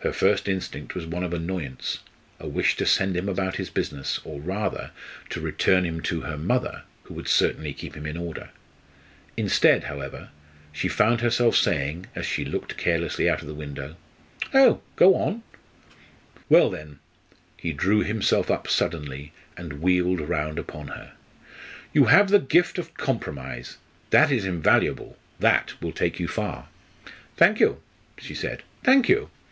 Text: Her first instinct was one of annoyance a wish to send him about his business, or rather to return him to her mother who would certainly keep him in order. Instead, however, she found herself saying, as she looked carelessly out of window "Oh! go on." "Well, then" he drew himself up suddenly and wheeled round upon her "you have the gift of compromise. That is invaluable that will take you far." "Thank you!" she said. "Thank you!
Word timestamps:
Her 0.00 0.14
first 0.14 0.48
instinct 0.48 0.94
was 0.94 1.04
one 1.04 1.22
of 1.24 1.34
annoyance 1.34 1.98
a 2.38 2.48
wish 2.48 2.74
to 2.76 2.86
send 2.86 3.14
him 3.18 3.28
about 3.28 3.56
his 3.56 3.68
business, 3.68 4.18
or 4.24 4.40
rather 4.40 4.92
to 5.28 5.42
return 5.42 5.84
him 5.84 6.00
to 6.04 6.22
her 6.22 6.38
mother 6.38 6.84
who 7.02 7.12
would 7.12 7.28
certainly 7.28 7.74
keep 7.74 7.94
him 7.98 8.06
in 8.06 8.16
order. 8.16 8.48
Instead, 9.36 9.84
however, 9.84 10.30
she 10.72 10.88
found 10.88 11.20
herself 11.20 11.54
saying, 11.54 12.06
as 12.14 12.24
she 12.24 12.46
looked 12.46 12.78
carelessly 12.78 13.28
out 13.28 13.42
of 13.42 13.54
window 13.54 13.94
"Oh! 14.54 14.80
go 14.96 15.16
on." 15.16 15.42
"Well, 16.48 16.70
then" 16.70 16.98
he 17.58 17.74
drew 17.74 18.00
himself 18.02 18.50
up 18.50 18.68
suddenly 18.68 19.32
and 19.54 19.82
wheeled 19.82 20.22
round 20.22 20.58
upon 20.58 20.88
her 20.88 21.12
"you 21.92 22.06
have 22.06 22.30
the 22.30 22.38
gift 22.38 22.78
of 22.78 22.94
compromise. 22.94 23.76
That 24.08 24.32
is 24.32 24.46
invaluable 24.46 25.18
that 25.40 25.74
will 25.82 25.92
take 25.92 26.18
you 26.18 26.26
far." 26.26 26.68
"Thank 27.36 27.60
you!" 27.60 27.82
she 28.16 28.32
said. 28.34 28.62
"Thank 28.82 29.06
you! 29.06 29.28